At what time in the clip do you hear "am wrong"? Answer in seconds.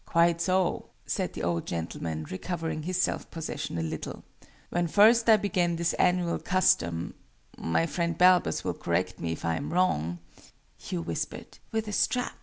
9.57-10.17